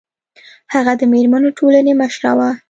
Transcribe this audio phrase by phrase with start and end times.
[0.73, 2.49] هغه د میرمنو ټولنې مشره وه